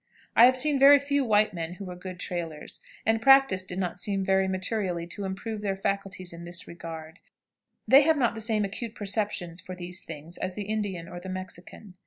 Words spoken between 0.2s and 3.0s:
I have seen very few white men who were good trailers,